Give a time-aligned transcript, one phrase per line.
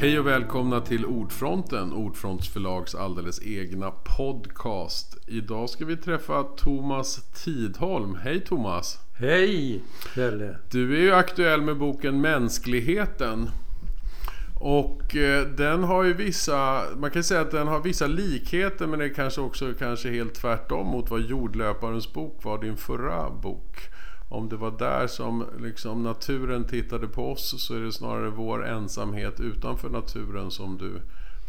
[0.00, 5.16] Hej och välkomna till Ordfronten, Ordfronts förlags alldeles egna podcast.
[5.26, 8.14] Idag ska vi träffa Thomas Tidholm.
[8.14, 8.98] Hej Thomas!
[9.14, 9.82] Hej
[10.14, 10.56] Pelle!
[10.70, 13.50] Du är ju aktuell med boken Mänskligheten.
[14.54, 18.98] Och eh, den har ju vissa, man kan säga att den har vissa likheter men
[18.98, 23.76] det är kanske också kanske helt tvärtom mot vad Jordlöparens bok var, din förra bok.
[24.28, 28.66] Om det var där som liksom naturen tittade på oss så är det snarare vår
[28.66, 31.00] ensamhet utanför naturen som du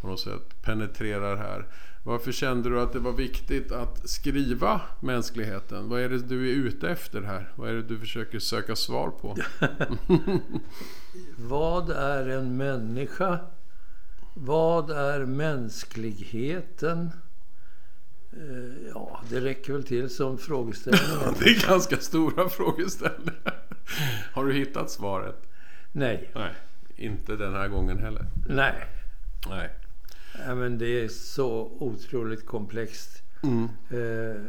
[0.02, 1.68] på något sätt penetrerar här.
[2.04, 5.90] Varför kände du att det var viktigt att skriva mänskligheten?
[5.90, 7.50] Vad är det du är ute efter här?
[7.56, 9.38] Vad är det du försöker söka svar på?
[11.38, 13.40] Vad är en människa?
[14.34, 17.12] Vad är mänskligheten?
[18.40, 21.36] Eh, ja, det räcker väl till som frågeställningar.
[21.40, 23.64] det är ganska stora frågeställningar.
[24.34, 25.48] Har du hittat svaret?
[25.92, 26.32] Nej.
[26.36, 26.54] Nej,
[26.96, 28.26] inte den här gången heller.
[28.48, 28.74] Nej.
[29.50, 29.70] Nej.
[30.46, 33.24] Ja, men det är så otroligt komplext.
[33.44, 33.64] Mm.
[33.90, 34.42] Eh,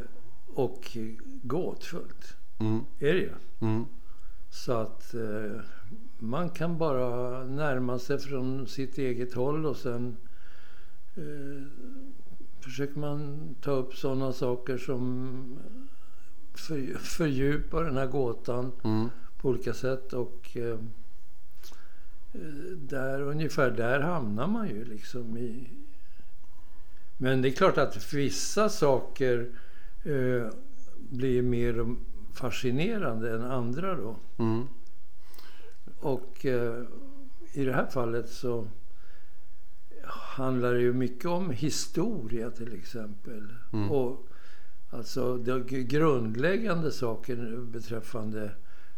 [0.55, 0.97] och
[1.43, 2.37] gåtfullt.
[2.59, 2.85] Mm.
[2.99, 3.33] Är det ju.
[3.61, 3.87] Mm.
[4.51, 5.61] Så att eh,
[6.19, 10.17] man kan bara närma sig från sitt eget håll och sen
[11.17, 11.67] eh,
[12.71, 15.59] försöker man ta upp sådana saker som
[16.55, 19.09] för, fördjupar den här gåtan Mm.
[19.41, 20.13] på olika sätt.
[20.13, 20.79] Och eh,
[22.77, 25.71] där, ungefär där hamnar man ju liksom i...
[27.17, 29.51] Men det är klart att vissa saker
[30.05, 30.49] eh,
[31.11, 31.97] blir mer
[32.35, 34.17] fascinerande än andra då.
[34.39, 34.67] Mm.
[36.01, 36.83] Och eh,
[37.53, 38.69] i det här fallet så
[40.11, 43.55] handlar det ju mycket om historia till exempel.
[43.73, 43.91] Mm.
[43.91, 44.27] Och
[44.91, 48.51] alltså de grundläggande saker beträffande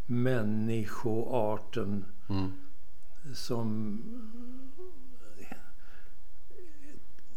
[0.06, 2.52] människoarten Mm.
[3.34, 3.98] som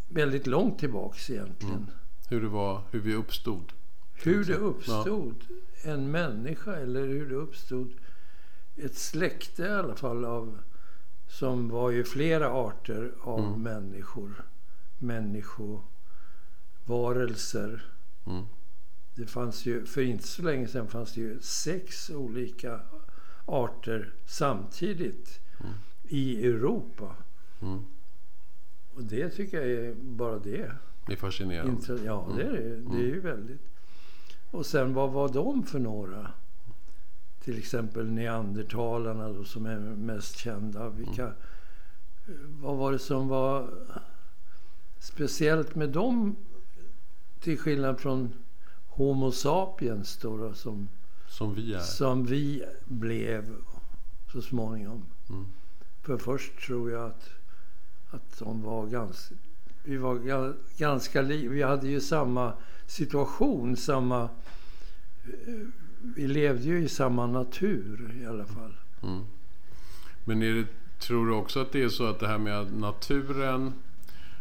[0.10, 1.76] väldigt långt tillbaks egentligen.
[1.76, 1.90] Mm.
[2.30, 3.74] Hur det var, hur vi uppstod.
[4.14, 5.36] Hur det uppstod
[5.84, 7.94] en människa eller hur det uppstod
[8.76, 10.60] ett släkte i alla fall av
[11.40, 13.62] som var ju flera arter av Mm.
[13.64, 14.44] människor.
[16.86, 17.84] Människovarelser.
[18.26, 18.44] Mm.
[19.16, 22.80] Det fanns ju, för inte så länge sedan fanns det ju sex olika
[23.46, 25.74] arter samtidigt Mm.
[26.04, 27.16] i Europa.
[27.62, 27.80] Mm.
[28.96, 30.72] Och det tycker jag är bara det.
[31.08, 31.72] Det är fascinerande.
[31.72, 32.76] Intre- ja, det är det.
[32.76, 33.62] Det är ju väldigt.
[34.52, 36.32] Och sen vad var de för några?
[37.46, 40.90] Till exempel neandertalarna då, som är mest kända.
[40.90, 41.34] Vilka,
[42.62, 43.70] Vad var det som var
[45.00, 46.36] speciellt med dem?
[47.40, 48.34] Till skillnad från
[48.88, 50.90] Homo sapiens då, då som,
[51.28, 51.80] Som vi är.
[51.80, 53.56] som vi blev
[54.32, 55.06] så småningom.
[55.30, 55.46] Mm.
[56.02, 57.30] För först tror jag att,
[58.10, 59.36] att de var ganska...
[59.84, 62.54] Vi var ga- ganska li, Vi hade ju samma
[62.88, 64.30] situation, samma...
[66.02, 68.74] Vi levde ju i samma natur i alla fall.
[69.04, 69.22] Mm.
[70.26, 70.66] Men är det,
[71.00, 73.74] tror du också att det är så att det här med naturen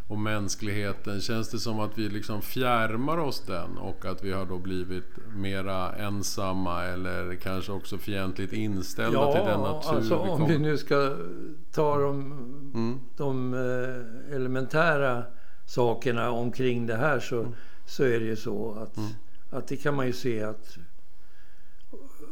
[0.07, 4.45] och mänskligheten, känns det som att vi liksom fjärmar oss den och att vi har
[4.45, 5.03] då blivit
[5.35, 10.77] mera ensamma eller kanske också fientligt inställda till den natur alltså vi om vi nu
[10.77, 11.15] ska
[11.71, 12.31] ta de,
[12.75, 12.99] Mm.
[13.17, 15.23] de eh, elementära
[15.65, 17.45] sakerna omkring det här så,
[17.85, 19.09] så är det ju så att, Mm.
[19.49, 20.77] att det kan man ju se att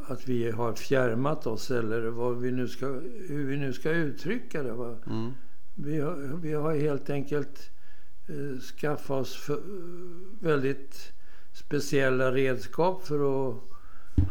[0.07, 2.85] att vi har fjärmat oss eller vad vi nu ska,
[3.27, 4.97] hur vi nu ska uttrycka det.
[5.07, 5.31] Mm.
[5.75, 7.71] Vi, har, vi har helt enkelt
[8.27, 9.59] eh, skaffat oss för,
[10.39, 11.13] väldigt
[11.51, 13.57] speciella redskap för att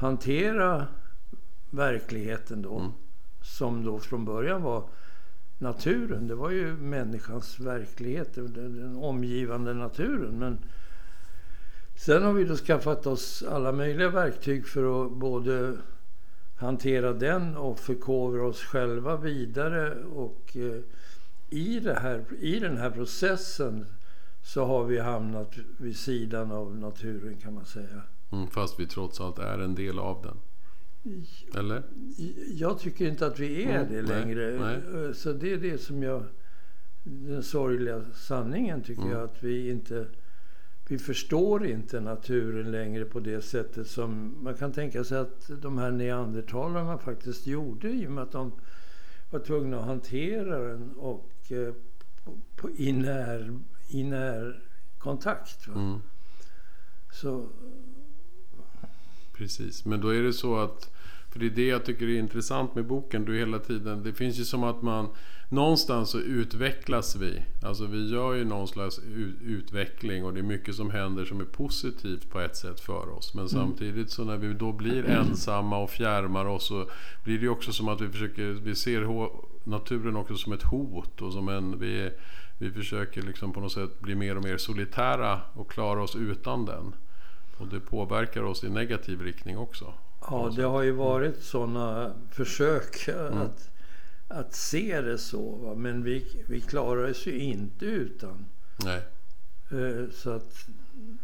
[0.01, 0.87] hantera
[1.71, 2.79] verkligheten då.
[2.79, 2.93] Mm.
[3.43, 4.89] Som då från början var
[5.59, 6.27] naturen.
[6.27, 10.39] Det var ju människans verklighet, den omgivande naturen.
[10.39, 10.59] Men
[12.05, 15.77] sen har vi då skaffat oss alla möjliga verktyg för att både
[16.57, 19.95] hantera den och förkovra oss själva vidare.
[20.05, 20.81] Och eh,
[21.51, 23.87] i, det här, i den här processen
[24.43, 28.03] så har vi hamnat vid sidan av naturen kan man säga.
[28.33, 28.47] Mm.
[28.47, 30.37] Fast vi trots allt är en del av den.
[31.59, 31.83] Eller?
[32.55, 34.59] Jag tycker inte att vi är Mm, det nej, längre.
[34.61, 35.15] nej.
[35.15, 36.25] Så det är det som jag...
[37.05, 39.13] Den sorgliga sanningen tycker Mm.
[39.13, 40.07] jag att vi inte...
[40.89, 45.79] Vi förstår inte naturen längre på det sättet som man kan tänka sig att de
[45.79, 48.53] här neandertalarna faktiskt gjorde i och med att de
[49.31, 51.75] var tvungna att hantera den och eh,
[52.57, 54.63] på, i, när, i när
[54.99, 55.67] kontakt.
[55.67, 55.99] Mm.
[57.13, 57.49] Så
[59.33, 60.91] Precis, men då är det så att
[61.33, 63.25] För det är det jag tycker är intressant med boken.
[63.25, 65.09] Du hela tiden, det finns ju som att man
[65.49, 67.43] någonstans så utvecklas vi.
[67.63, 69.01] Alltså vi gör ju någon slags
[69.45, 73.35] utveckling och det är mycket som händer som är positivt på ett sätt för oss.
[73.35, 73.49] Men mm.
[73.49, 76.87] samtidigt så när vi då blir ensamma och fjärmar oss så
[77.25, 79.29] blir det ju också som att vi försöker, vi ser
[79.69, 82.11] naturen också som ett hot och som en, vi,
[82.59, 86.65] vi försöker liksom på något sätt bli mer och mer solitära och klara oss utan
[86.65, 86.95] den.
[87.59, 89.95] Och det påverkar oss i negativ riktning också.
[90.31, 93.39] Ja, det har ju varit sådana försök mm.
[93.39, 93.71] att,
[94.29, 95.57] att se det så.
[95.57, 95.75] Va?
[95.75, 98.47] Men vi, vi klarar oss ju inte utan.
[98.85, 99.03] Nej.
[99.71, 100.67] Eh, så att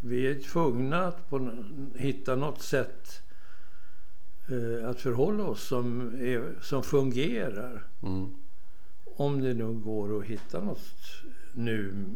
[0.01, 1.51] vi är tvungna att på,
[1.97, 3.23] hitta något sätt
[4.49, 7.87] eh, att förhålla oss som, är, som fungerar.
[8.03, 8.35] Mm.
[9.05, 10.95] Om det nu går att hitta något
[11.53, 12.07] nu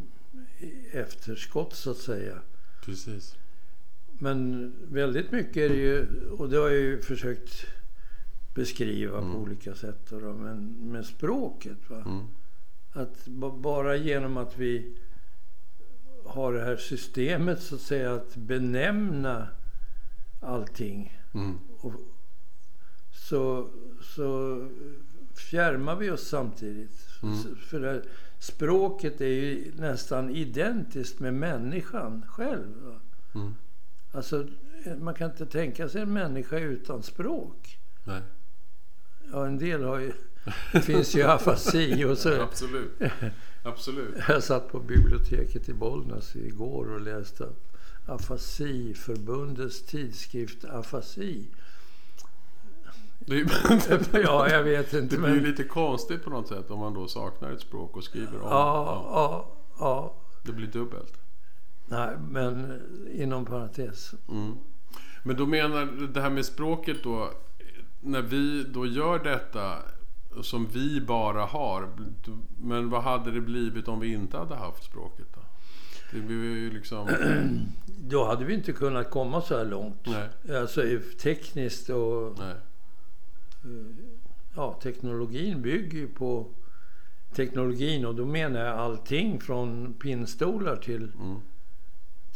[0.92, 2.38] efterskott så att säga.
[2.84, 3.36] Precis.
[4.22, 7.66] Men väldigt mycket är det ju, och det har jag ju försökt
[8.54, 9.32] beskriva mm.
[9.32, 10.10] på olika sätt.
[10.10, 11.90] Då, men med språket.
[11.90, 11.96] Va?
[12.06, 12.26] Mm.
[12.92, 13.26] Att
[13.60, 14.96] bara genom att vi
[16.24, 19.48] har det här systemet så att säga att benämna
[20.40, 21.18] allting.
[21.34, 21.58] Mm.
[21.80, 21.92] Och,
[23.12, 23.70] så,
[24.02, 24.60] så
[25.34, 27.08] fjärmar vi oss samtidigt.
[27.22, 27.56] Mm.
[27.56, 28.02] För det,
[28.38, 32.98] språket är ju nästan identiskt med människan själv.
[34.12, 34.46] Alltså,
[34.98, 37.78] man kan inte tänka sig en människa utan språk.
[38.04, 38.22] Nej.
[39.32, 40.12] Ja, en del har ju...
[40.72, 42.28] Det finns ju afasi och så...
[42.32, 43.02] Ja, absolut.
[43.62, 44.14] absolut.
[44.28, 47.48] Jag satt på biblioteket i Bollnäs igår och läste
[48.06, 51.48] Afasiförbundets tidskrift Afasi.
[53.18, 53.46] Det
[54.12, 55.16] ja, jag vet inte.
[55.16, 55.44] Det blir men...
[55.44, 58.48] lite konstigt på något sätt om man då saknar ett språk och skriver om.
[58.50, 60.14] Ja, ja, ja.
[60.42, 61.21] Det blir dubbelt.
[61.86, 62.80] Nej, men
[63.12, 64.14] inom parentes.
[64.28, 64.54] Mm.
[65.22, 67.30] Men då menar det här med språket då.
[68.00, 69.78] När vi då gör detta
[70.42, 71.88] som vi bara har.
[72.58, 75.40] Men vad hade det blivit om vi inte hade haft språket då?
[76.12, 77.08] Det blir ju liksom...
[78.04, 80.06] Då hade vi inte kunnat komma så här långt.
[80.06, 80.56] Nej.
[80.58, 80.82] Alltså
[81.22, 82.38] tekniskt och...
[82.38, 82.54] Nej.
[84.56, 86.46] Ja, teknologin bygger ju på
[87.34, 91.40] teknologin och då menar jag allting från pinnstolar till mm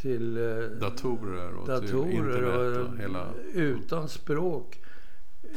[0.01, 0.43] till eh,
[0.79, 3.27] datorer och datorer till internet och hela...
[3.53, 4.79] Utan språk.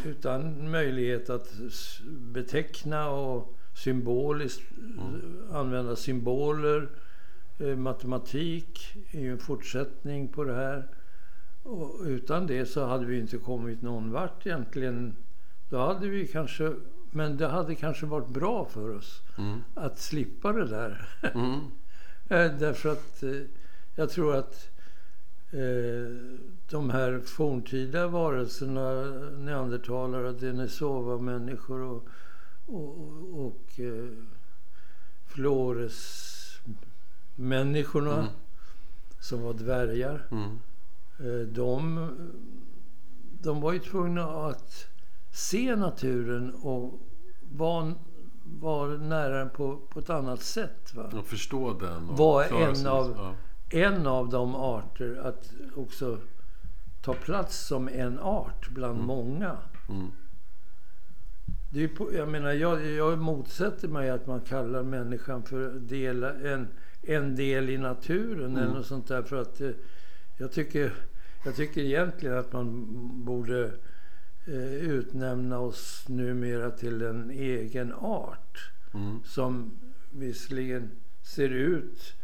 [0.05, 1.49] Utan möjlighet att
[2.09, 5.43] beteckna och symboliskt mm.
[5.53, 6.89] använda symboler.
[7.59, 10.89] Eh, matematik är ju en fortsättning på det här.
[11.63, 15.17] Och utan det så hade vi inte kommit någon vart egentligen.
[15.69, 16.73] Då hade vi kanske,
[17.11, 19.61] men det hade kanske varit bra för oss mm.
[19.75, 21.09] att slippa det där.
[21.35, 21.61] Mm.
[22.29, 23.23] Eh, därför att
[23.95, 24.71] jag tror att
[25.51, 26.11] eh,
[26.71, 29.05] de här forntida varelserna,
[29.39, 32.07] neandertalare, denisova-människor och,
[32.67, 34.09] och, och eh,
[35.27, 38.31] Flores-människorna mm.
[39.21, 40.27] som var dvärgar.
[40.31, 40.59] Mm.
[41.19, 42.11] Eh, de,
[43.43, 44.87] de var ju tvungna att
[45.33, 47.01] se naturen och
[47.53, 47.95] vara
[48.45, 50.95] var nära den på, på ett annat sätt.
[50.95, 51.11] Va?
[51.19, 52.09] Och förstå den.
[52.09, 53.35] Och var en av, ja
[53.71, 56.19] en av de arter att också
[57.03, 59.07] ta plats som en art bland mm.
[59.07, 59.57] många.
[59.89, 60.11] Mm.
[61.73, 66.23] Det är på, jag menar, jag, jag motsätter mig att man kallar människan för del,
[66.23, 66.69] en,
[67.03, 68.59] en del i naturen mm.
[68.59, 69.23] eller något sånt där.
[69.23, 69.71] För att eh,
[70.39, 70.93] jag, tycker,
[71.45, 72.87] jag tycker egentligen att man
[73.25, 73.73] borde
[74.47, 78.71] eh, utnämna oss numera till en egen art.
[78.95, 79.21] Mm.
[79.25, 79.71] Som
[80.11, 80.91] visserligen
[81.23, 82.15] ser ut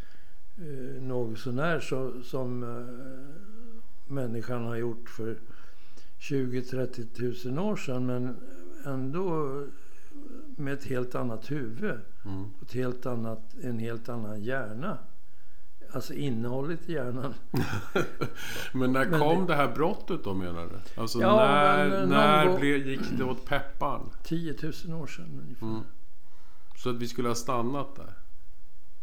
[0.58, 5.38] eh, något sånär så, som eh, människan har gjort för
[6.20, 8.06] 20-30 000 år sedan.
[8.06, 8.36] Men
[8.84, 9.62] ändå
[10.56, 12.00] med ett helt annat huvud.
[12.24, 12.44] Mm.
[12.62, 14.98] Ett helt annat, en helt annan hjärna.
[15.92, 17.34] Alltså innehållet i hjärnan.
[18.72, 21.00] men när men kom det, det, här brottet då menar du?
[21.00, 24.10] Alltså ja, när, men, när gång, blev, gick det åt peppan?
[24.22, 24.54] 10
[24.86, 25.66] 000 år sedan ungefär.
[25.66, 25.82] Mm.
[26.76, 28.14] Så att vi skulle ha stannat där?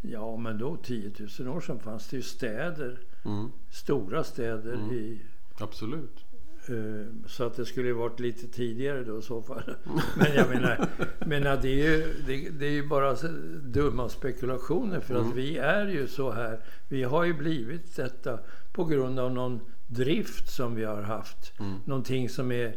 [0.06, 3.00] Ja, men då 10 000 år sedan fanns det ju städer.
[3.26, 3.52] Mm.
[3.72, 4.92] Stora städer mm.
[4.92, 5.22] i...
[5.58, 6.26] Absolut.
[6.70, 9.76] Uh, så att det skulle ju varit lite tidigare då i så fall.
[10.18, 10.90] Men jag menar,
[11.26, 13.16] menar det, är ju, det, det, är ju bara
[13.64, 15.30] dumma spekulationer för mm.
[15.30, 16.60] att vi är ju så här.
[16.88, 18.40] Vi har ju blivit detta
[18.74, 21.60] på grund av någon drift som vi har haft.
[21.60, 21.80] Mm.
[21.86, 22.76] Någonting som är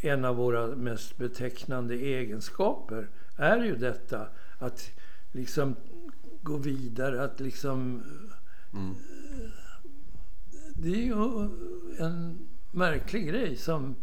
[0.00, 4.26] en av våra mest betecknande egenskaper är ju detta
[4.58, 4.90] att
[5.32, 5.76] liksom
[6.48, 7.24] gå vidare.
[7.24, 8.02] Att liksom...
[8.72, 8.94] Mm.
[10.74, 11.48] Det är ju
[11.98, 13.96] en märklig grej som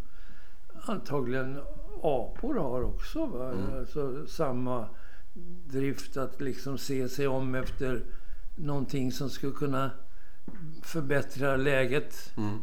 [0.81, 1.59] antagligen
[2.01, 3.25] apor har också.
[3.25, 3.51] Va?
[3.51, 3.79] Mm.
[3.79, 4.87] Alltså, samma
[5.65, 8.03] drift att liksom se sig om efter
[8.55, 9.91] någonting som skulle kunna
[10.81, 12.33] förbättra läget.
[12.37, 12.59] Mm.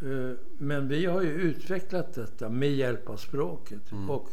[0.00, 4.10] Eh, Men vi har ju utvecklat detta med hjälp av språket Mm.
[4.10, 4.28] och,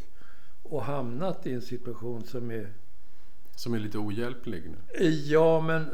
[0.64, 2.74] och hamnat i en situation som är...
[3.56, 5.10] Som är lite ohjälplig nu.
[5.10, 5.90] Ja, men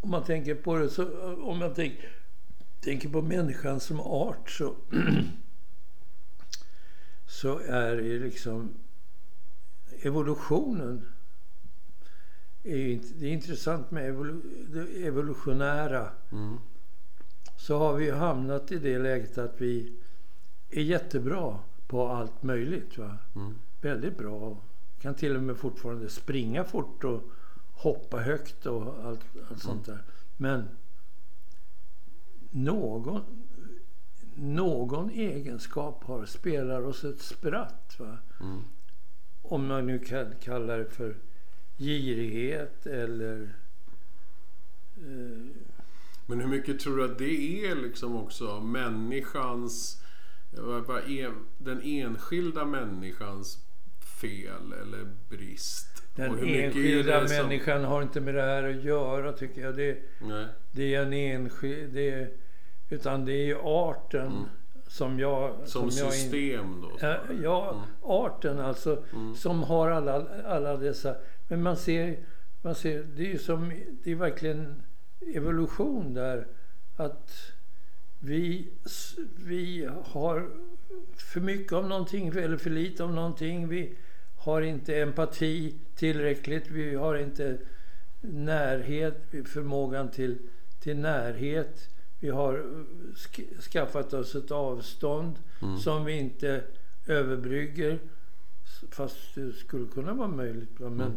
[0.00, 1.34] om man tänker på det så...
[1.42, 1.94] Om man tänk,
[2.80, 4.74] tänker på människan som art så...
[7.26, 8.74] så är det liksom...
[10.02, 11.06] Evolutionen
[12.62, 13.00] är.
[13.18, 16.58] Det är intressant med evolu, det evolutionära Mm.
[17.56, 19.92] så har vi ju hamnat i det läget att vi
[20.70, 22.98] är jättebra på allt möjligt.
[22.98, 23.18] Va?
[23.34, 23.54] Mm.
[23.80, 24.62] Väldigt bra.
[25.00, 27.22] Kan till och med fortfarande springa fort och
[27.72, 30.02] hoppa högt och allt, allt sånt där.
[30.36, 30.68] Men
[32.50, 33.22] någon,
[34.34, 37.96] någon egenskap har, spelar oss ett spratt.
[37.98, 38.18] Va?
[38.40, 38.62] Mm.
[39.42, 41.16] Om man nu kan kalla det för
[41.76, 43.54] girighet eller
[44.96, 45.62] eh,
[46.26, 50.02] Men hur mycket tror du att det är liksom också människans...
[51.58, 53.65] Den enskilda människans
[54.20, 56.02] fel eller brist?
[56.14, 59.76] Den enskilda det som- människan har inte med det här att göra tycker jag.
[59.76, 60.46] Det, Nej.
[60.72, 61.94] det är en enskild...
[61.94, 62.30] Det är,
[62.88, 63.56] utan det är
[63.90, 64.44] arten Mm.
[64.86, 65.56] som jag...
[65.64, 66.98] Som, jag in- system då?
[67.00, 69.04] Ja, ja, arten alltså.
[69.12, 69.34] Mm.
[69.34, 71.16] Som har alla, alla dessa...
[71.48, 72.18] Men man ser,
[72.62, 73.02] man ser...
[73.02, 73.72] Det är ju som...
[74.04, 74.82] Det är verkligen
[75.34, 76.46] evolution där.
[76.96, 77.52] Att
[78.18, 78.68] vi,
[79.46, 80.50] vi har
[81.16, 83.68] för mycket av någonting eller för lite av någonting.
[83.68, 83.96] Vi
[84.46, 86.70] har inte empati tillräckligt.
[86.70, 87.58] Vi har inte
[88.20, 90.38] närhet, förmågan till,
[90.80, 91.88] till närhet.
[92.20, 92.64] Vi har
[93.14, 95.78] sk- skaffat oss ett avstånd Mm.
[95.78, 96.62] som vi inte
[97.06, 97.98] överbrygger.
[98.90, 100.78] Fast det skulle kunna vara möjligt.
[100.78, 101.12] Men, Mm.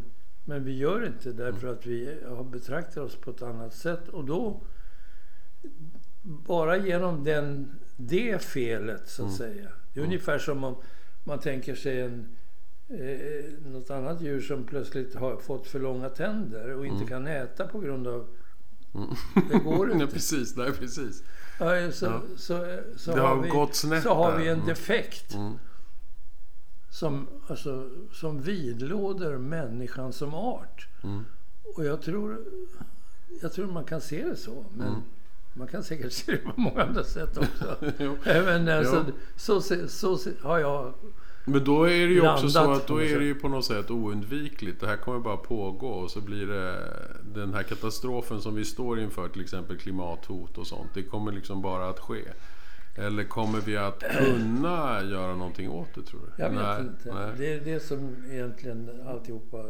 [0.45, 4.07] men vi gör inte därför att vi har betraktat oss på ett annat sätt.
[4.09, 4.62] Och då,
[6.21, 9.53] bara genom den, det felet så att Mm.
[9.53, 9.69] säga.
[9.93, 10.75] Det är ungefär som om
[11.24, 12.27] man tänker sig en,
[12.89, 17.08] eh, något annat djur som plötsligt har fått för långa tänder och inte Mm.
[17.08, 18.27] kan äta på grund av...
[18.96, 19.10] Mm.
[19.50, 19.98] Det går inte.
[20.05, 20.55] Nej, precis.
[20.55, 21.24] Nej, precis.
[21.60, 22.22] Ja, så, Ja.
[22.38, 24.38] så, så, Det har har vi, gått snett så har där.
[24.38, 24.67] vi en Mm.
[24.67, 25.53] defekt Mm.
[26.91, 30.88] som, alltså, som vidlåder människan som art.
[31.03, 31.25] Mm.
[31.75, 32.38] Och jag tror,
[33.41, 34.65] jag tror man kan se det så.
[34.77, 35.01] Men Mm.
[35.53, 37.77] man kan säkert se det på många andra sätt också.
[38.29, 39.05] Även, alltså,
[39.36, 40.93] så, så, se- har jag...
[41.46, 43.65] Men då är det ju också så Blandat att då är det ju på något
[43.65, 44.79] sätt oundvikligt.
[44.81, 46.75] Det här kommer bara pågå och så blir det
[47.36, 50.89] den här katastrofen som vi står inför, till exempel klimathot och sånt.
[50.93, 52.22] Det kommer liksom bara att ske.
[52.96, 56.43] Eller kommer vi att kunna göra någonting åt det tror du?
[56.43, 57.13] Jag vet nej, inte.
[57.13, 59.63] Nej, Det är det som egentligen alltihopa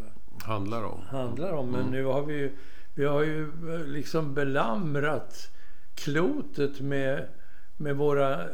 [0.44, 1.02] handlar om.
[1.02, 1.72] handlar om.
[1.72, 1.92] Men Mm.
[1.92, 2.52] nu har vi ju,
[2.96, 5.52] vi har ju eh, liksom belamrat
[5.96, 7.28] klotet med,
[7.78, 8.48] med våra eh,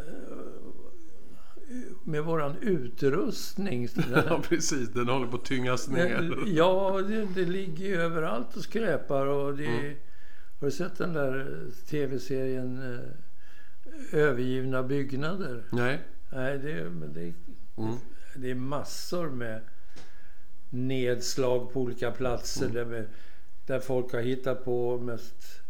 [2.05, 3.87] med våran utrustning.
[4.29, 4.89] Ja, precis.
[4.89, 6.33] Den håller på att tyngas ner.
[6.45, 9.25] Ja, det, det ligger ju överallt och skräpar.
[9.25, 9.95] Och det, Mm.
[10.59, 15.63] Har du sett den där tv-serien eh, Övergivna byggnader?
[15.69, 15.99] Nej.
[16.29, 17.33] Nej, det, det,
[17.77, 17.95] Mm.
[18.35, 19.61] det är massor med
[20.69, 22.73] nedslag på olika platser Mm.
[22.75, 23.07] där, vi-
[23.65, 25.61] där folk har hittat på mest...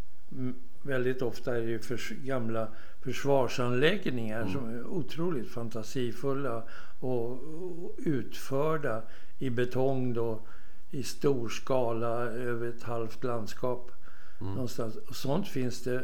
[0.86, 2.68] Väldigt ofta är det ju förs, gamla
[3.02, 4.54] försvarsanläggningar Mm.
[4.54, 6.64] som är otroligt fantasifulla
[7.00, 9.04] och, och utförda
[9.40, 10.42] i betong då,
[10.92, 13.92] i stor skala över ett halvt landskap.
[14.42, 14.54] Mm.
[14.54, 14.96] Någonstans.
[14.96, 16.04] Och sånt finns det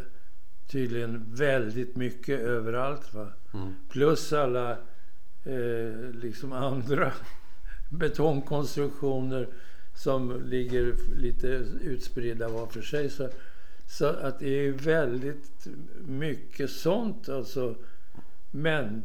[0.68, 3.14] tydligen väldigt mycket överallt.
[3.14, 3.28] Va?
[3.54, 3.74] Mm.
[3.90, 4.72] Plus alla
[5.46, 7.12] eh, liksom andra
[7.90, 9.48] betongkonstruktioner
[9.96, 11.48] som ligger lite
[11.82, 13.10] utspridda var för sig.
[13.10, 13.30] Så,
[13.92, 15.68] så att det är väldigt
[16.06, 17.30] mycket sånt.
[17.30, 17.76] Alltså.
[18.52, 19.04] Men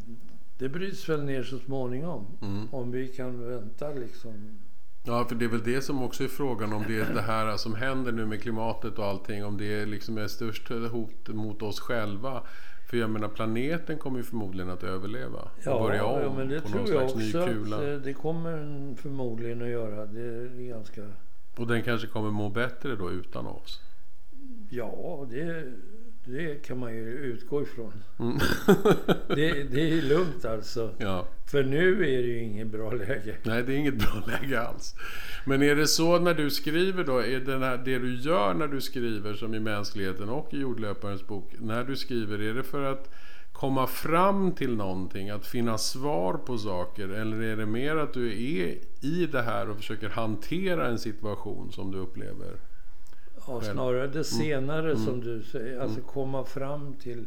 [0.58, 2.26] det bryts väl ner så småningom.
[2.42, 2.68] Mm.
[2.74, 4.58] Om vi kan vänta liksom.
[5.04, 7.56] Ja, för det är väl det som också är frågan om det är det här
[7.56, 9.44] som händer nu med klimatet och allting.
[9.44, 12.42] Om det är liksom är störst hot mot oss själva.
[12.90, 15.48] För jag menar planeten kommer ju förmodligen att överleva.
[15.66, 17.92] och börja om ja, men det på tror någon jag slags ny också att kula.
[17.92, 20.06] eh, det kommer den förmodligen att göra.
[20.06, 21.02] Det är ganska...
[21.56, 23.80] Och den kanske kommer må bättre då utan oss.
[24.70, 25.72] Ja, det,
[26.24, 27.92] det kan man ju utgå ifrån.
[28.18, 28.38] Mm.
[29.28, 30.94] Det, det är lugnt alltså.
[30.98, 31.28] ja.
[31.46, 33.36] För nu är det ju inget bra läge.
[33.42, 34.94] Nej, det är inget bra läge alls.
[35.44, 38.68] Men är det så när du skriver då, är det här, det du gör när
[38.68, 42.82] du skriver, som i Mänskligheten och i Jordlöparens bok, när du skriver, är det för
[42.82, 43.10] att
[43.52, 48.28] komma fram till någonting, att finna svar på saker, eller är det mer att du
[48.32, 52.56] är i det här och försöker hantera en situation som du upplever?
[53.46, 55.04] Ja, snarare det senare Mm.
[55.04, 55.80] som du säger.
[55.80, 57.24] Alltså komma fram till...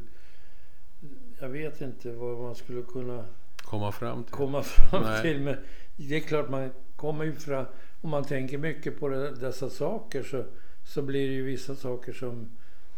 [1.40, 3.26] Jag vet inte vad man skulle kunna
[3.58, 4.34] Komma fram till?
[4.34, 5.22] komma fram Nej.
[5.22, 5.42] till.
[5.42, 5.56] Men
[5.96, 7.66] det är klart man kommer ju fram...
[8.02, 10.44] Om man tänker mycket på det, dessa saker så,
[10.86, 12.50] så blir det ju vissa saker som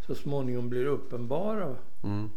[0.07, 1.75] så småningom blir uppenbara.
[2.03, 2.29] Mm.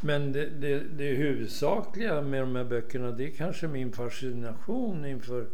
[0.00, 5.46] Men det, det, det huvudsakliga med de här böckerna det är kanske min fascination inför,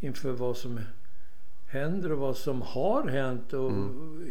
[0.00, 0.80] inför vad som
[1.68, 3.72] händer och vad som har hänt och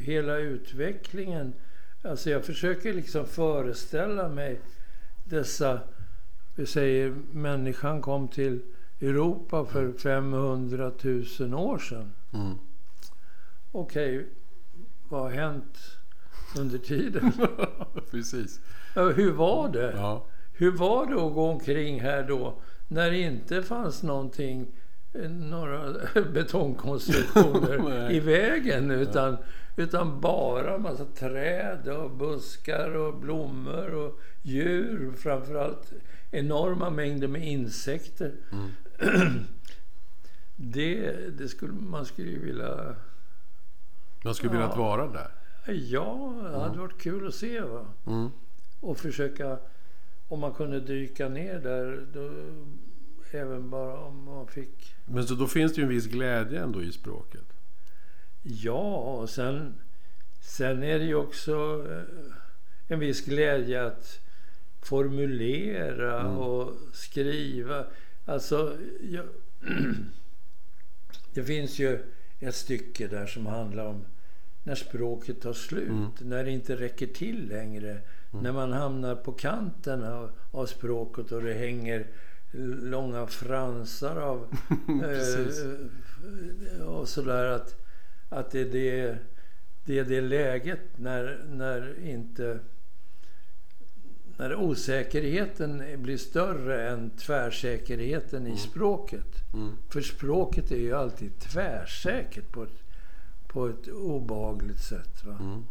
[0.01, 1.53] hela utvecklingen.
[2.01, 4.61] Alltså jag försöker liksom föreställa mig
[5.23, 5.79] dessa,
[6.55, 8.61] vi säger människan kom till
[9.01, 10.91] Europa för 500
[11.39, 12.13] 000 år sedan.
[12.33, 12.57] Mm.
[13.71, 14.27] Okej,
[15.09, 15.77] vad har hänt
[16.59, 17.31] under tiden?
[18.11, 18.59] Precis.
[18.95, 19.91] Hur var det?
[19.95, 20.25] Ja.
[20.53, 24.67] Hur var det att gå omkring här då när det inte fanns någonting,
[25.29, 25.93] några
[26.33, 29.37] betongkonstruktioner i vägen utan,
[29.75, 35.13] utan bara massa träd och buskar och blommor och djur.
[35.17, 35.91] Framförallt
[36.31, 38.31] enorma mängder med insekter.
[38.51, 38.69] Mm.
[40.59, 42.95] Det, det skulle, man skulle ju vilja...
[44.23, 44.75] Man skulle vilja Ja.
[44.75, 45.31] vara där.
[45.73, 47.61] Ja, det hade varit kul att se.
[47.61, 47.85] Va?
[48.07, 48.29] Mm.
[48.79, 49.57] och försöka,
[50.27, 52.29] om man kunde dyka ner där, då,
[53.35, 54.95] även bara om man fick...
[55.05, 57.53] Men så då finns det ju en viss glädje ändå i språket.
[58.43, 59.75] Ja, och sen,
[60.41, 62.33] sen är det ju också eh,
[62.87, 64.19] en viss glädje att
[64.81, 66.37] formulera Mm.
[66.37, 67.85] och skriva.
[68.25, 69.25] Alltså, jag,
[71.33, 71.99] det finns ju
[72.39, 74.05] ett stycke där som handlar om
[74.63, 76.09] när språket tar slut, Mm.
[76.21, 78.01] när det inte räcker till längre.
[78.31, 82.07] När man hamnar på kanten av, av språket och det hänger
[82.81, 84.47] långa fransar av
[86.73, 87.75] eh, och sådär att,
[88.29, 89.17] att det, är det,
[89.85, 92.59] det är det läget när, när inte
[94.37, 99.53] när osäkerheten blir större än tvärsäkerheten i språket.
[99.53, 99.77] Mm.
[99.89, 102.83] För språket är ju alltid tvärsäkert på ett,
[103.47, 105.25] på ett obehagligt sätt.
[105.25, 105.37] Va?
[105.39, 105.63] Mm.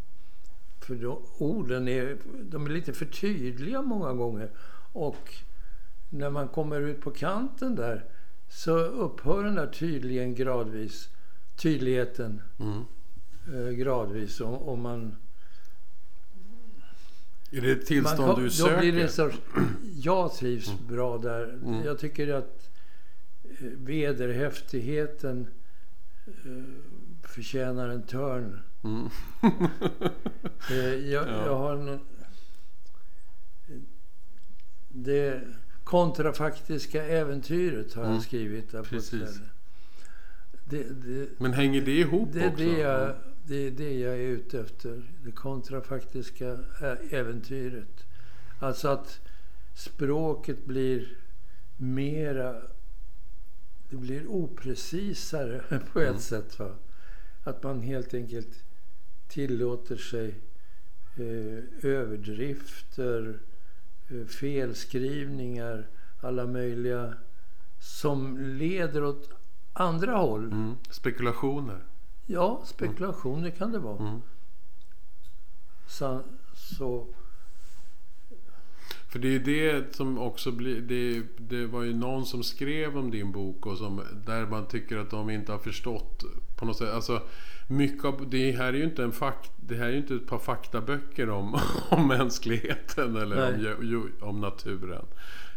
[0.81, 4.51] För då, orden är, de är lite för tydliga många gånger.
[4.93, 5.35] Och
[6.11, 8.05] när man kommer ut på kanten där
[8.49, 11.09] så upphör den där tydligen gradvis,
[11.57, 12.83] tydligheten Mm.
[13.55, 14.41] eh, gradvis.
[14.41, 15.17] Och, och man,
[17.51, 18.79] Är det ett tillstånd man, du söker?
[18.81, 19.37] blir det sorts,
[19.97, 21.45] jag trivs bra där.
[21.45, 21.85] Mm.
[21.85, 22.71] Jag tycker att
[23.45, 25.47] eh, vederhäftigheten
[26.27, 26.63] eh,
[27.29, 28.61] förtjänar en törn.
[28.85, 29.09] Mm.
[30.71, 31.47] Eh, jag, Ja.
[31.47, 32.01] jag har en,
[34.89, 35.41] Det
[35.87, 38.15] kontrafaktiska äventyret har Mm.
[38.15, 39.41] jag skrivit där Precis.
[40.65, 42.65] Det, det, Men hänger det ihop det, också?
[42.65, 43.15] det, jag,
[43.47, 45.03] det är det jag är ute efter.
[45.25, 46.59] Det kontrafaktiska
[47.11, 48.05] äventyret.
[48.59, 49.21] Alltså att
[49.75, 51.17] språket blir
[51.77, 52.63] mera...
[53.91, 55.61] Det blir oprecisare
[55.93, 56.21] på ett Mm.
[56.21, 56.59] sätt.
[56.59, 56.75] Va?
[57.45, 58.65] Att man helt enkelt
[59.29, 60.35] tillåter sig
[61.17, 63.39] eh, överdrifter,
[64.29, 65.87] felskrivningar,
[66.21, 67.15] alla möjliga
[67.79, 69.31] som leder åt
[69.73, 70.45] andra håll.
[70.45, 70.75] Mm.
[70.91, 71.85] Spekulationer?
[72.27, 74.09] Ja, spekulationer kan det vara.
[74.09, 74.23] Mm.
[75.87, 76.23] Så,
[76.55, 77.07] så
[79.09, 80.81] För det är ju det som också blir...
[80.81, 84.97] Det, det var ju någon som skrev om din bok och som, där man tycker
[84.97, 86.25] att de inte har förstått
[86.57, 86.95] på något sätt.
[86.95, 87.23] Alltså,
[87.67, 90.39] mycket av, det här är ju inte en fakt, det här är inte ett par
[90.39, 95.05] faktaböcker om, om mänskligheten eller om, om naturen.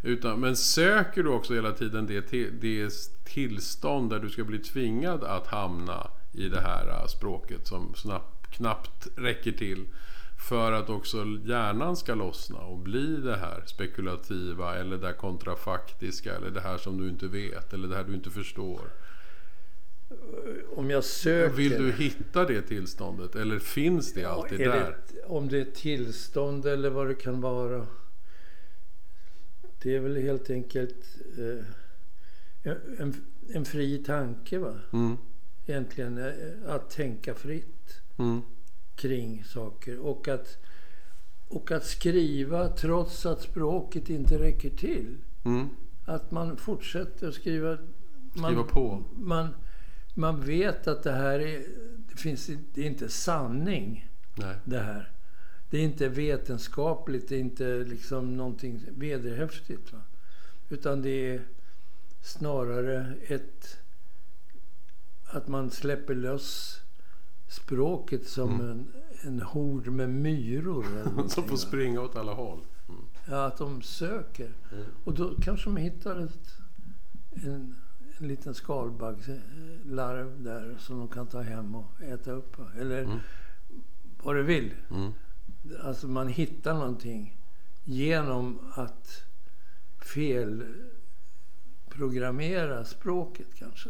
[0.04, 2.90] Utan, men söker du också hela tiden det, till, det
[3.24, 8.52] tillstånd där du ska bli tvingad att hamna i det här äh, språket som snabbt,
[8.52, 9.86] knappt räcker till
[10.48, 16.36] för att också hjärnan ska lossna och bli det här spekulativa eller det här kontrafaktiska
[16.36, 18.82] eller det här som du inte vet eller det här du inte förstår.
[20.76, 21.56] Om jag söker...
[21.56, 24.90] Vill du hitta det tillståndet eller finns det alltid är det där?
[24.92, 27.88] ett- om det är tillstånd eller vad det kan vara.
[29.82, 31.06] Det är väl helt enkelt
[31.38, 31.66] eh,
[33.00, 33.16] en,
[33.54, 34.58] en fri tanke.
[34.60, 34.74] va?
[34.94, 35.18] Mm,
[35.68, 36.34] Egentligen eh,
[36.68, 38.42] att tänka fritt mm,
[38.96, 40.00] kring saker.
[40.00, 40.58] Och att
[41.48, 45.18] och att skriva trots att språket inte räcker till.
[45.44, 45.70] Mm.
[46.06, 47.78] Att man fortsätter att skriva.
[48.34, 49.04] Man, Skriva på.
[49.16, 49.48] Man,
[50.14, 51.66] man vet att det här är,
[52.10, 54.10] det finns, det är inte sanning.
[54.36, 54.56] Nej.
[54.64, 55.12] det här.
[55.70, 59.94] Det är inte vetenskapligt, det är inte liksom någonting vederhäftigt.
[59.94, 60.02] Va?
[60.70, 61.42] Utan det är
[62.22, 63.78] snarare ett...
[65.32, 66.82] Att man släpper loss
[67.48, 70.86] språket som en, en hord med myror.
[71.28, 72.60] Som får springa åt alla håll.
[72.90, 73.02] Mm.
[73.28, 74.54] Ja, att de söker.
[75.04, 76.58] Och då kanske de hittar ett,
[77.32, 77.76] en,
[78.20, 82.56] en liten skalbaggslarv där som de kan ta hem och äta upp.
[82.80, 83.18] Eller Mm.
[84.24, 84.74] vad du vill.
[84.92, 85.12] Mm.
[85.84, 87.38] Alltså man hittar någonting
[87.84, 89.24] genom att
[91.86, 93.90] felprogrammera språket kanske.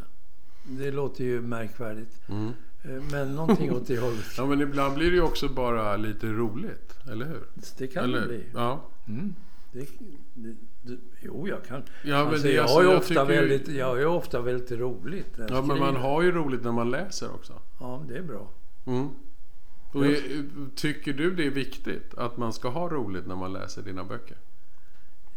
[0.64, 2.22] Det låter ju märkvärdigt.
[2.30, 2.48] Mm.
[2.84, 4.26] Eh, Men någonting åt det hållet.
[4.38, 7.44] Ja, men ibland blir det ju också bara lite roligt, eller hur?
[7.78, 8.22] Det kan eller?
[8.22, 8.46] det bli.
[8.54, 8.82] Ja.
[9.08, 9.36] Mm.
[9.72, 9.86] Det,
[10.34, 11.84] det, det, jo, jag kan.
[12.04, 14.06] Ja, men alltså, det- jag, alltså, har ju jag ofta ju- väldigt, jag har ju
[14.06, 15.92] ofta väldigt roligt ja, men man skriver.
[16.00, 17.54] har ju roligt när man läser också.
[17.80, 18.50] Ja, det är bra.
[18.86, 19.10] Mm.
[19.92, 20.22] Och Jag-
[20.76, 24.38] tycker du det är viktigt att man ska ha roligt när man läser dina böcker?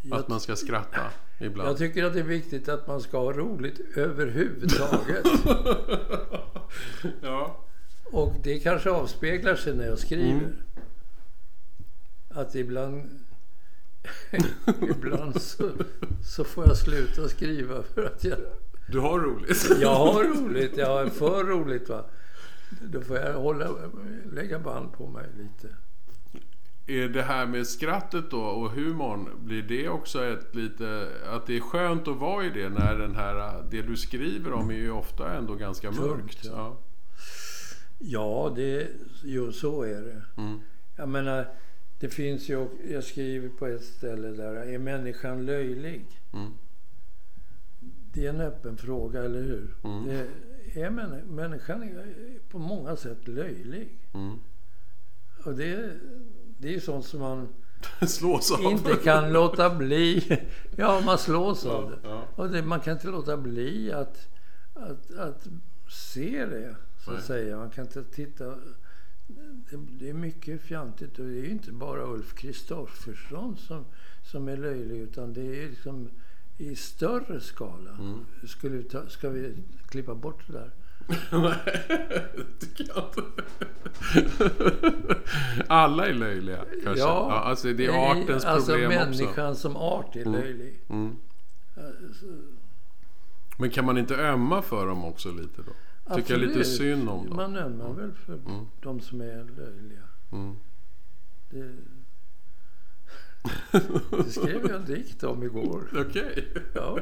[0.03, 1.01] Jag, Att man ska skratta
[1.41, 1.69] ibland?
[1.71, 5.27] jag tycker att det är viktigt att man ska ha roligt överhuvudtaget.
[7.23, 7.57] ja.
[8.05, 10.31] Och det kanske avspeglar sig när jag skriver.
[10.31, 10.57] Mm.
[12.29, 13.22] Att ibland,
[14.83, 15.71] ibland så,
[16.25, 18.39] så får jag sluta skriva för att jag,
[18.89, 19.67] Du har roligt?
[19.81, 20.77] jag har roligt.
[20.77, 21.89] Jag har för roligt.
[21.89, 22.05] Va?
[22.83, 23.69] Då får jag hålla,
[24.33, 25.75] lägga band på mig lite.
[26.87, 31.09] Är det här med skrattet då och humorn, blir det också ett lite...
[31.31, 33.65] Att det är skönt att vara i det när den här...
[33.71, 36.45] Det du skriver om är ju ofta ändå ganska mörkt.
[36.45, 36.51] ja.
[36.57, 36.77] Ja.
[37.99, 38.89] Ja, det,
[39.25, 40.23] jo, så är det.
[40.43, 40.61] Mm.
[40.97, 41.47] Jag menar,
[42.03, 46.07] det finns ju, jag skriver på ett ställe där, är människan löjlig?
[46.33, 46.51] Mm.
[48.13, 49.75] Det är en öppen fråga, eller hur?
[49.85, 50.07] Mm.
[50.75, 52.15] Det är män, människan är
[52.51, 53.99] på många sätt löjlig.
[54.15, 54.39] Mm.
[55.45, 55.91] Och det,
[56.59, 57.49] det är ju sånt som man
[58.09, 58.63] Slås av.
[58.73, 60.39] inte kan låta bli.
[60.77, 62.09] Ja, man slås av Ja, det.
[62.09, 62.25] ja.
[62.35, 64.29] Och det, man kan inte låta bli att,
[64.75, 65.49] att, att
[66.11, 67.27] se det, så att Nej.
[67.27, 67.57] säga.
[67.57, 68.55] Man kan inte titta.
[69.77, 73.85] Det, är mycket fjantigt och det är inte bara Ulf Kristoffersson som,
[74.23, 76.11] som är löjlig utan det är liksom
[76.59, 77.91] i större skala.
[77.91, 78.19] Mm.
[78.47, 79.55] Skulle vi ta, ska vi
[79.89, 80.71] klippa bort det där?
[81.33, 81.59] Nej,
[82.37, 83.23] det tycker jag inte.
[85.67, 87.01] Alla är löjliga kanske.
[87.05, 89.61] Ja, alltså det är artens alltså problem människan också.
[89.61, 90.33] som art är Mm.
[90.33, 90.81] löjlig.
[90.89, 91.17] Mm.
[91.77, 92.27] Alltså,
[93.57, 95.73] Men kan man inte ömma för dem också lite då?
[96.07, 96.67] Lite absolut.
[96.67, 97.37] synd om dem?
[97.37, 98.67] Man ömmar väl för Mm.
[98.81, 100.03] de som är löjliga.
[100.33, 100.57] Mm.
[101.51, 101.73] Det,
[104.25, 105.83] det skrev jag en dikt om igår.
[106.09, 106.49] Okej.
[106.75, 106.99] Ja.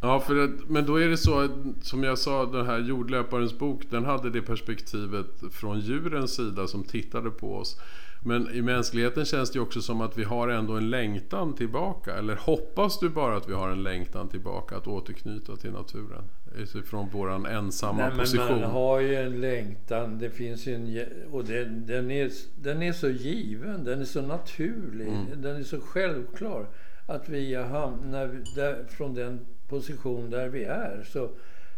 [0.00, 1.50] Ja, för att, men då är det så att,
[1.82, 6.84] som jag sa, den här jordlöparens bok, den hade det perspektivet från djurens sida som
[6.84, 7.80] tittade på oss.
[8.26, 12.14] Men i mänskligheten känns det ju också som att vi har ändå en längtan tillbaka.
[12.14, 16.24] Eller hoppas du bara att vi har en längtan tillbaka att återknyta till naturen?
[16.56, 18.60] Utifrån våran ensamma Nej, men position.
[18.60, 20.18] man har ju en längtan.
[20.18, 22.30] Det finns en, och den, den, är,
[22.62, 23.84] den är så given.
[23.84, 25.08] Den är så naturlig.
[25.08, 25.42] Mm.
[25.42, 26.66] Den är så självklar.
[27.06, 31.30] Att vi har hamnat där, från den position där vi är så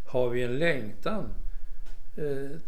[0.07, 1.35] har vi en längtan.
[2.17, 2.59] Eh,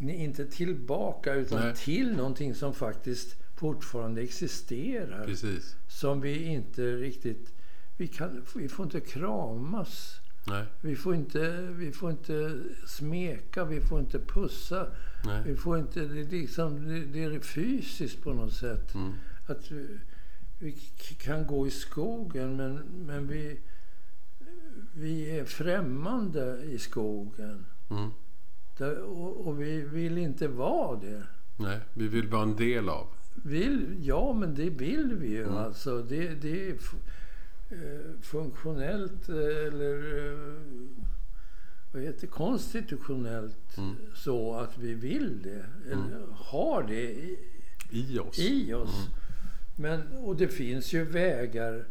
[0.00, 1.74] inte tillbaka utan Nej.
[1.76, 5.26] till någonting som faktiskt fortfarande existerar.
[5.26, 5.76] Precis.
[5.88, 7.54] Som vi inte riktigt...
[7.96, 10.20] Vi, kan, vi får inte kramas.
[10.46, 10.64] Nej.
[10.80, 14.86] Vi får inte, vi får inte smeka, vi får inte pussa.
[15.24, 15.42] Nej.
[15.46, 18.94] Vi får inte, det, är liksom, det, det är fysiskt på något sätt.
[18.94, 19.12] Mm.
[19.46, 19.98] Att vi,
[20.58, 20.72] vi
[21.18, 22.74] kan gå i skogen men,
[23.06, 23.60] men vi,
[24.94, 27.66] vi är främmande i skogen.
[27.90, 28.10] Mm.
[28.86, 31.22] Och, och vi vill inte vara det.
[31.56, 31.78] Nej.
[31.94, 33.06] Vi vill vara en del av.
[33.34, 35.42] Vill, ja, men det vill vi ju.
[35.42, 35.56] Mm.
[35.56, 36.74] Alltså, det, det är
[37.70, 40.38] eh, funktionellt eh, eller eh,
[41.92, 43.94] vad heter konstitutionellt Mm.
[44.14, 45.64] så att vi vill det.
[45.92, 47.38] Eller har det i,
[47.90, 48.38] I oss.
[48.38, 49.08] i oss.
[49.76, 51.84] Men, och det finns ju vägar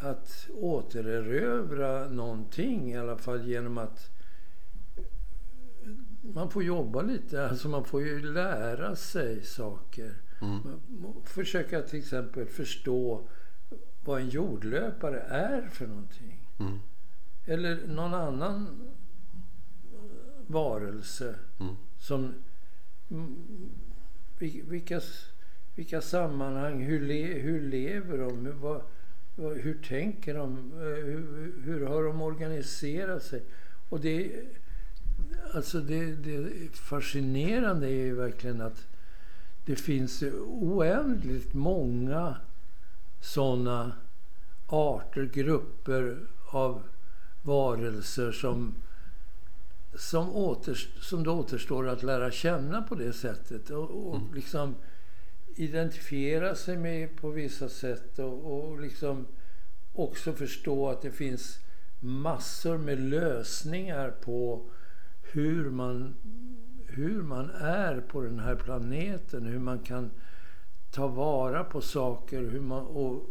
[0.00, 4.10] att återerövra någonting i alla fall genom att
[6.32, 7.48] man får jobba lite.
[7.48, 10.14] Alltså man får ju lära sig saker.
[10.40, 10.60] Mm.
[11.24, 13.28] Försöka till exempel förstå
[14.04, 16.48] vad en jordlöpare är för någonting.
[16.58, 16.78] Mm.
[17.46, 18.80] Eller någon annan
[20.46, 21.74] varelse Mm.
[21.98, 22.34] som...
[23.10, 23.36] mm,
[24.68, 25.00] vilka,
[25.74, 28.46] vilka sammanhang, hur, le, hur lever de?
[28.46, 28.82] Hur, vad,
[29.34, 30.72] vad, hur tänker de?
[30.72, 33.42] Eh, hur, hur har de organiserat sig?
[33.88, 34.32] Och det,
[35.52, 38.86] alltså det, det fascinerande är ju verkligen att
[39.64, 42.36] det finns oändligt många
[43.20, 43.92] sådana
[44.66, 46.82] arter, grupper av
[47.42, 48.74] varelser som,
[49.94, 53.70] som, åter, som det återstår att lära känna på det sättet.
[53.70, 54.34] Och, och mm.
[54.34, 54.74] liksom
[55.56, 59.26] identifiera sig med på vissa sätt och, och liksom
[59.92, 61.58] också förstå att det finns
[62.00, 64.70] massor med lösningar på
[65.34, 66.14] hur man,
[66.86, 69.46] hur man är på den här planeten.
[69.46, 70.10] Hur man kan
[70.90, 73.30] ta vara på saker hur man, och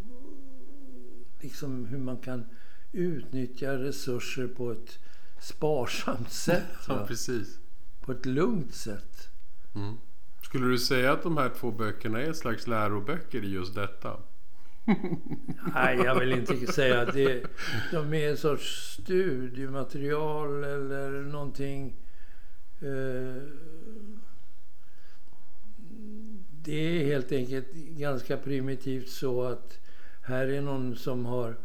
[1.41, 2.45] liksom hur man kan
[2.91, 4.99] utnyttja resurser på ett
[5.39, 6.63] sparsamt sätt.
[6.87, 7.59] Ja, precis.
[8.01, 9.29] På ett lugnt sätt.
[9.75, 9.95] Mm.
[10.41, 14.17] Skulle du säga att de här två böckerna är ett slags läroböcker i just detta?
[15.74, 17.43] Nej, jag vill inte säga att det,
[17.91, 21.96] de är en sorts studiematerial eller någonting.
[22.82, 23.43] Eh,
[26.63, 29.80] det är helt enkelt ganska primitivt så att
[30.22, 31.56] här är någon som har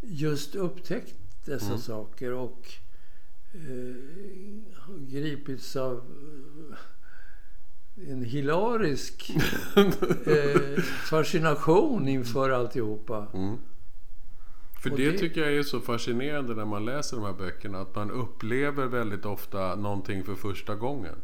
[0.00, 1.78] just upptäckt dessa mm.
[1.78, 2.68] saker och
[3.54, 3.96] eh,
[4.98, 6.04] gripits av
[7.96, 9.30] en hilarisk
[10.26, 13.26] eh, fascination inför alltihopa.
[13.34, 13.56] Mm.
[14.82, 17.80] För det, det, tycker jag är så fascinerande när man läser de här böckerna.
[17.80, 21.14] Att man upplever väldigt ofta någonting för första gången.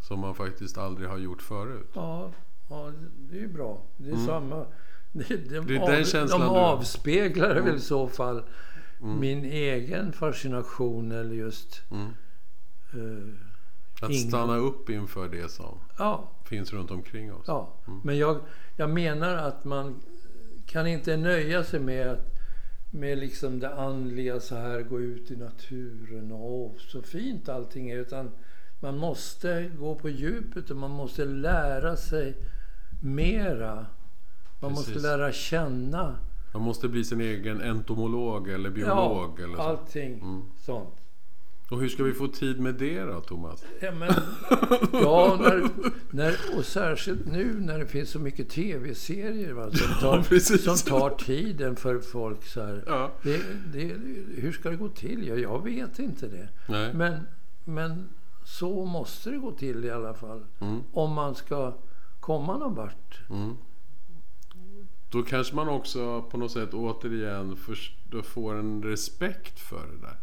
[0.00, 1.90] Som man faktiskt aldrig har gjort förut.
[1.92, 2.32] Ja,
[2.68, 3.82] ja det är bra.
[3.96, 4.26] Det är mm.
[4.26, 4.66] samma.
[5.12, 7.64] Det, de, det är den känslan de avspeglar mm.
[7.64, 8.42] väl i så fall
[9.02, 9.20] mm.
[9.20, 11.82] min egen fascination eller just...
[11.90, 12.06] Mm.
[12.94, 13.34] Uh,
[14.00, 14.28] att ingen...
[14.28, 16.30] stanna upp inför det som ja.
[16.44, 17.44] finns runt omkring oss.
[17.46, 18.00] Ja, mm.
[18.04, 18.38] men jag,
[18.76, 20.00] jag menar att man
[20.66, 22.36] kan inte nöja sig med att
[22.90, 27.96] med liksom det andliga så här, gå ut i naturen och så fint allting är.
[27.96, 28.30] Utan
[28.80, 32.36] man måste gå på djupet och man måste lära sig
[33.02, 33.86] mera.
[34.60, 34.94] Man Precis.
[34.94, 36.18] måste lära känna.
[36.52, 39.40] Man måste bli sin egen entomolog eller biolog.
[39.40, 39.62] Ja, eller så.
[39.62, 40.42] allting mm.
[40.58, 40.94] sånt.
[41.70, 43.64] Och hur ska vi få tid med det då, Thomas?
[43.80, 44.12] Ja, men,
[44.92, 45.68] ja när,
[46.10, 50.76] när, och särskilt nu när det finns så mycket tv-serier va, som, tar, ja, som
[50.76, 52.44] tar tiden för folk.
[52.44, 52.84] Så här.
[52.86, 53.12] Ja.
[53.22, 53.84] Det, det,
[54.40, 55.28] hur ska det gå till?
[55.28, 56.48] Ja, jag vet inte det.
[56.68, 56.94] Nej.
[56.94, 57.20] Men,
[57.64, 58.08] men
[58.44, 60.44] så måste det gå till i alla fall.
[60.60, 60.82] Mm.
[60.92, 61.74] Om man ska
[62.20, 63.20] komma någon vart.
[63.30, 63.56] Mm.
[65.10, 67.56] Då kanske man också på något sätt återigen
[68.24, 70.16] får en respekt för det där.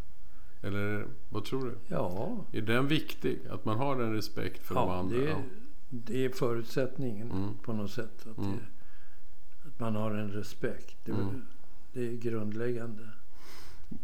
[0.64, 1.74] Eller vad tror du?
[1.88, 2.36] Ja.
[2.52, 3.38] Är den viktig?
[3.50, 5.16] Att man har en respekt för ja, de andra?
[5.16, 5.42] Det är,
[5.88, 7.50] det är förutsättningen mm.
[7.62, 8.26] på något sätt.
[8.30, 8.50] Att, mm.
[8.50, 10.96] det, att, man har en respekt.
[11.04, 11.42] Det, mm.
[11.92, 13.02] det är grundläggande.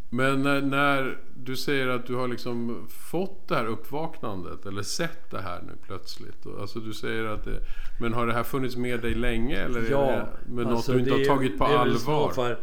[0.09, 5.31] Men när, när, du säger att du har liksom fått det här uppvaknandet eller sett
[5.31, 6.47] det här nu plötsligt.
[6.61, 7.61] Alltså du säger att det,
[8.01, 11.05] men har det här funnits med dig länge eller ja, är det med alltså något
[11.05, 12.31] du inte har tagit på allvar?
[12.31, 12.57] Fall,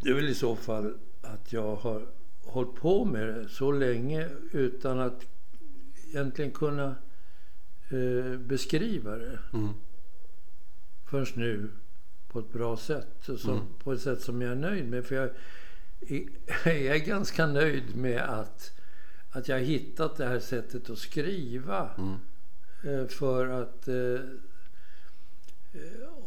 [0.00, 2.02] det är väl i så fall att jag har
[2.48, 5.24] hållit på med det så länge utan att
[6.08, 6.96] egentligen kunna
[7.90, 9.38] eh, beskriva det.
[9.52, 9.68] Mm.
[11.10, 11.70] Förrän nu
[12.28, 13.08] på ett bra sätt.
[13.20, 13.64] Som, mm.
[13.78, 15.04] På ett sätt som jag är nöjd med.
[15.04, 15.30] För jag,
[16.64, 18.72] jag är ganska nöjd med att,
[19.30, 21.90] att jag har hittat det här sättet att skriva.
[21.98, 22.16] Mm.
[22.82, 24.20] Eh, för att eh,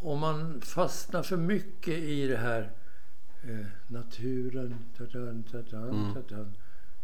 [0.01, 2.71] om man fastnar för mycket i det här
[3.43, 4.75] eh, naturen.
[4.97, 6.13] Tadan, tadan, mm.
[6.13, 6.57] tadan.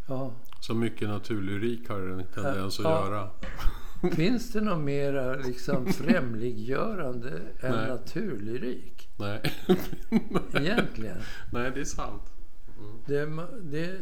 [0.07, 0.33] Ja.
[0.59, 3.05] Så mycket naturlyrik har den tendens att ja.
[3.05, 3.29] göra.
[4.15, 7.89] Finns det något mera liksom främliggörande än Nej.
[7.89, 9.09] naturlyrik?
[9.17, 9.41] Nej.
[10.53, 11.17] Egentligen.
[11.51, 12.23] Nej, det är sant.
[12.79, 12.97] Mm.
[13.05, 13.99] Det, det,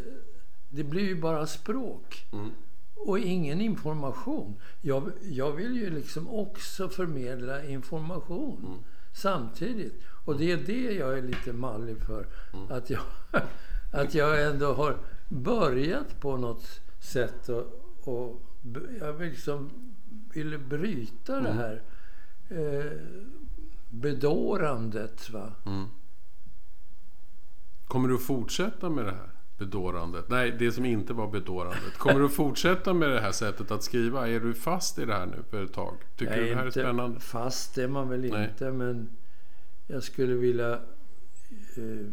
[0.70, 2.28] det, blir ju bara språk.
[2.32, 2.52] Mm.
[2.96, 4.56] Och ingen information.
[4.82, 8.80] Jag, jag vill ju liksom också förmedla information mm.
[9.16, 10.02] Samtidigt.
[10.26, 12.28] Och det är det jag är lite mallig för.
[12.54, 12.72] Mm.
[12.72, 13.02] Att, jag,
[13.92, 14.98] att jag ändå har
[15.28, 17.66] börjat på något sätt och,
[18.04, 18.42] och
[19.00, 19.70] jag liksom
[20.34, 21.44] ville bryta mm.
[21.44, 21.82] det här
[22.50, 22.92] eh,
[23.90, 25.30] bedårandet.
[25.30, 25.52] Va?
[25.66, 25.86] Mm.
[27.88, 30.30] Kommer du fortsätta med det här bedårandet?
[30.30, 31.98] Nej, det som inte var bedårandet.
[31.98, 34.28] Kommer du fortsätta med det här sättet att skriva?
[34.28, 35.98] Är du fast i det här nu för ett tag?
[36.16, 37.20] Tycker jag du det här är spännande?
[37.20, 38.50] Fast är man väl Nej.
[38.50, 39.10] inte, men
[39.88, 40.74] jag skulle vilja...
[41.76, 42.12] Eh,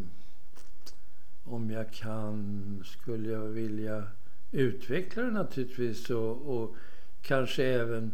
[1.44, 4.04] om jag kan skulle jag vilja
[4.50, 6.76] utveckla det naturligtvis och, och
[7.22, 8.12] kanske även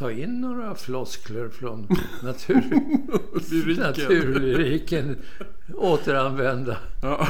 [0.00, 1.88] ta in några floskler från
[2.22, 2.62] natur,
[3.50, 3.82] Lyriken.
[3.82, 5.16] naturlyriken.
[5.74, 6.78] Återanvända.
[7.02, 7.28] Ja.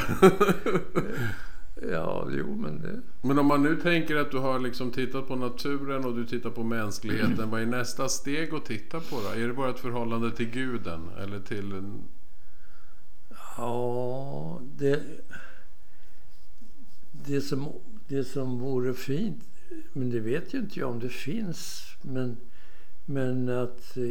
[1.91, 3.01] Ja, jo men det...
[3.21, 6.49] Men om man nu tänker att du har liksom tittat på naturen och du tittar
[6.49, 7.49] på mänskligheten.
[7.49, 9.41] Vad är nästa steg att titta på då?
[9.41, 11.09] Är det bara ett förhållande till guden?
[11.23, 12.03] Eller till en...
[13.57, 15.03] Ja, det...
[17.11, 17.67] Det som,
[18.07, 19.43] det som vore fint,
[19.93, 22.37] men det vet ju inte jag om det finns, men,
[23.11, 24.03] men att eh,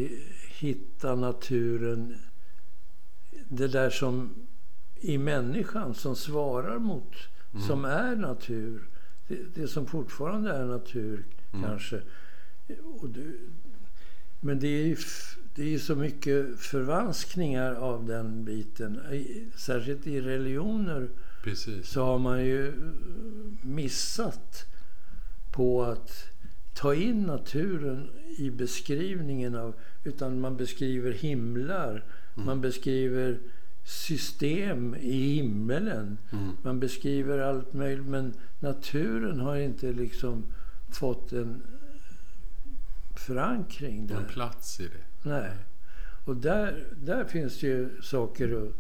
[0.58, 2.16] hitta naturen,
[3.48, 4.34] det där som
[5.00, 7.14] i människan som svarar mot,
[7.66, 8.88] som är natur,
[9.28, 11.24] det, det som fortfarande är natur
[11.62, 12.02] kanske.
[13.00, 13.32] Och det,
[14.40, 14.96] men det är ju
[15.54, 19.00] det är ju så mycket förvanskningar av den biten.
[19.56, 21.08] Särskilt i religioner
[21.42, 21.88] Precis.
[21.88, 22.74] så har man ju eh,
[23.62, 24.66] missat
[25.50, 26.29] på att
[26.74, 29.74] ta in naturen i beskrivningen av...
[30.04, 32.04] Utan man beskriver himlar,
[32.34, 33.38] man beskriver
[33.84, 36.18] system i himmelen.
[36.32, 36.56] Mm.
[36.62, 40.44] Man beskriver allt möjligt, men naturen har inte liksom
[40.88, 41.62] fått en
[43.16, 44.16] förankring där.
[44.16, 45.28] En plats i det.
[45.30, 45.50] Nej.
[46.24, 48.74] Och där, där finns det ju saker att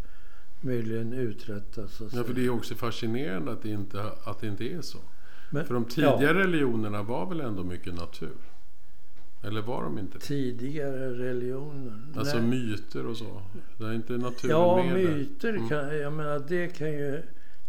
[0.60, 1.88] möjligen uträtta.
[1.88, 4.82] Så att Ja, för det är också fascinerande att det inte, att det inte är
[4.82, 4.98] så.
[5.50, 8.36] Men- För de tidigare religionerna var väl ändå mycket natur?
[9.42, 10.18] Eller var de inte?
[10.18, 12.06] Tidigare religioner.
[12.16, 12.46] Alltså Nej.
[12.46, 13.42] myter och så.
[13.78, 15.68] Det är inte naturen Ja, med myter Mm.
[15.68, 17.22] kan jag menar, det kan ju...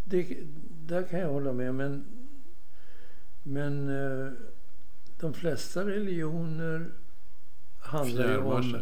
[0.04, 0.36] Det,
[0.86, 1.74] där kan jag hålla med.
[1.74, 2.04] Men,
[3.42, 4.32] men eh,
[5.20, 6.86] de flesta religioner
[7.80, 8.80] handlar ju om sig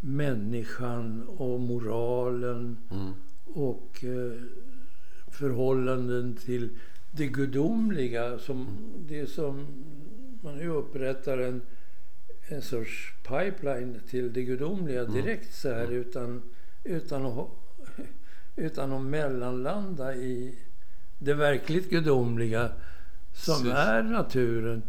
[0.00, 3.12] människan och moralen Mm.
[3.44, 4.32] och eh,
[5.30, 6.70] förhållanden till
[7.12, 8.38] det gudomliga.
[8.38, 8.66] Som,
[9.08, 9.66] det som
[10.42, 11.60] man nu upprättar en,
[12.48, 16.42] en sorts pipeline till det gudomliga direkt så här utan,
[16.84, 17.48] utan, att,
[18.56, 20.58] utan att mellanlanda i
[21.18, 22.72] det verkligt gudomliga
[23.32, 23.72] som Precis.
[23.78, 24.82] är naturen.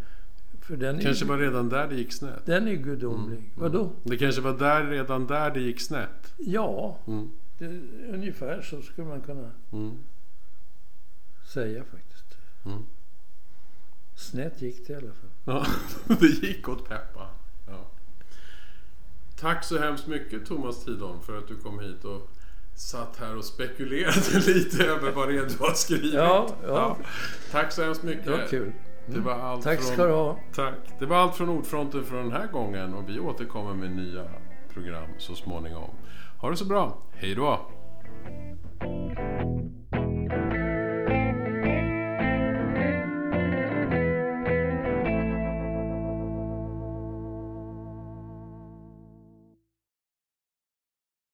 [0.62, 2.46] För den är, Kanske var redan där det gick snett.
[2.46, 3.52] den är gudomlig.
[3.56, 3.92] Vadå?
[4.04, 6.34] Det kanske var där, redan där det gick snett.
[6.38, 7.30] Ja, Mm.
[7.58, 7.66] det,
[8.14, 9.98] ungefär så skulle man kunna Mm.
[11.54, 12.13] säga faktiskt.
[12.66, 12.86] Mm.
[14.16, 15.30] Snett gick det i alla fall.
[15.46, 15.66] Ja,
[16.20, 17.28] det gick åt peppa.
[17.68, 17.86] Ja.
[19.40, 22.30] Tack så hemskt mycket Thomas Tidholm för att du kom hit och
[22.76, 26.14] satt här och spekulerade lite över vad det är du har skrivit.
[26.14, 26.98] Ja, ja.
[27.52, 28.26] Tack så hemskt mycket.
[28.26, 28.74] Det var kul.
[29.08, 29.94] Det var allt Tack från...
[29.94, 30.40] ska du ha.
[30.56, 30.76] Tack.
[31.00, 34.28] Det var allt från Ordfronten för den här gången och vi återkommer med nya
[34.74, 35.90] program så småningom.
[36.38, 36.98] Ha det så bra.
[37.12, 37.70] Hej då!